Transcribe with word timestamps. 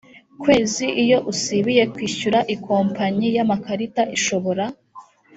kwezi 0.41 0.85
iyo 1.03 1.17
usibiye 1.31 1.83
kwishyura 1.93 2.39
ikompanyi 2.55 3.27
y 3.35 3.39
amakarita 3.45 4.01
ishobora 4.17 4.63